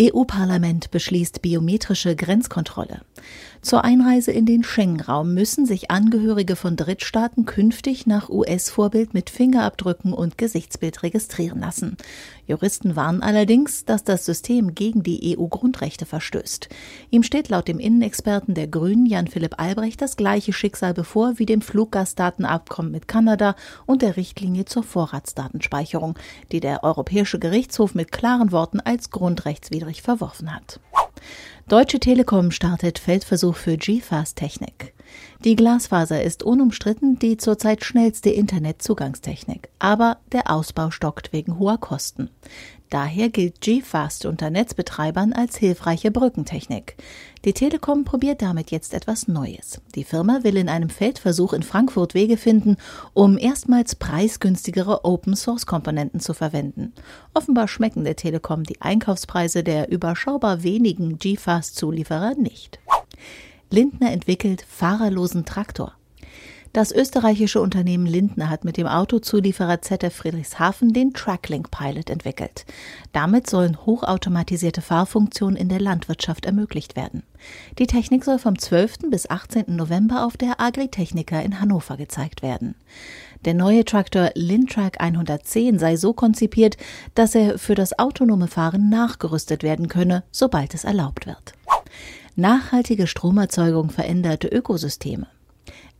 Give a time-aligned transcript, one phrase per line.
[0.00, 3.02] EU-Parlament beschließt biometrische Grenzkontrolle.
[3.62, 10.12] Zur Einreise in den Schengen-Raum müssen sich Angehörige von Drittstaaten künftig nach US-Vorbild mit Fingerabdrücken
[10.12, 11.96] und Gesichtsbild registrieren lassen.
[12.46, 16.68] Juristen warnen allerdings, dass das System gegen die EU-Grundrechte verstößt.
[17.10, 21.62] Ihm steht laut dem Innenexperten der Grünen Jan-Philipp Albrecht das gleiche Schicksal bevor wie dem
[21.62, 23.54] Fluggastdatenabkommen mit Kanada
[23.86, 26.18] und der Richtlinie zur Vorratsdatenspeicherung,
[26.52, 30.80] die der Europäische Gerichtshof mit klaren Worten als grundrechtswidrig verworfen hat.
[31.68, 34.93] Deutsche Telekom startet Feldversuch für GFAST-Technik.
[35.44, 42.30] Die Glasfaser ist unumstritten die zurzeit schnellste Internetzugangstechnik, aber der Ausbau stockt wegen hoher Kosten.
[42.94, 46.96] Daher gilt GFAST unter Netzbetreibern als hilfreiche Brückentechnik.
[47.44, 49.80] Die Telekom probiert damit jetzt etwas Neues.
[49.96, 52.76] Die Firma will in einem Feldversuch in Frankfurt Wege finden,
[53.12, 56.92] um erstmals preisgünstigere Open-Source-Komponenten zu verwenden.
[57.34, 62.78] Offenbar schmecken der Telekom die Einkaufspreise der überschaubar wenigen GFAST-Zulieferer nicht.
[63.70, 65.94] Lindner entwickelt fahrerlosen Traktor.
[66.74, 72.66] Das österreichische Unternehmen Lindner hat mit dem Autozulieferer ZF Friedrichshafen den Tracklink Pilot entwickelt.
[73.12, 77.22] Damit sollen hochautomatisierte Fahrfunktionen in der Landwirtschaft ermöglicht werden.
[77.78, 79.08] Die Technik soll vom 12.
[79.08, 79.66] bis 18.
[79.68, 82.74] November auf der Agritechnica in Hannover gezeigt werden.
[83.44, 86.76] Der neue Traktor Lintrack 110 sei so konzipiert,
[87.14, 91.52] dass er für das autonome Fahren nachgerüstet werden könne, sobald es erlaubt wird.
[92.36, 95.28] Nachhaltige Stromerzeugung veränderte Ökosysteme.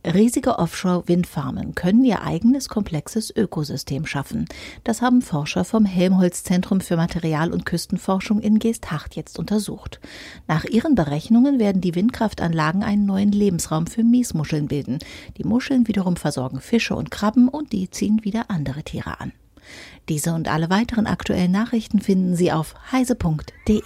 [0.05, 4.45] Riesige Offshore-Windfarmen können ihr eigenes komplexes Ökosystem schaffen.
[4.83, 10.01] Das haben Forscher vom Helmholtz-Zentrum für Material- und Küstenforschung in Geesthacht jetzt untersucht.
[10.45, 14.99] Nach ihren Berechnungen werden die Windkraftanlagen einen neuen Lebensraum für Miesmuscheln bilden.
[15.37, 19.31] Die Muscheln wiederum versorgen Fische und Krabben und die ziehen wieder andere Tiere an.
[20.09, 23.81] Diese und alle weiteren aktuellen Nachrichten finden Sie auf heise.de.